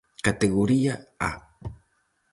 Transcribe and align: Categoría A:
Categoría 0.27 0.93
A: 1.27 1.31